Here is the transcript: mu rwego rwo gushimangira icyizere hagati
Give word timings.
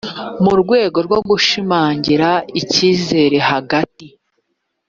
mu 0.43 0.53
rwego 0.61 0.97
rwo 1.07 1.19
gushimangira 1.29 2.29
icyizere 2.59 3.37
hagati 3.49 4.07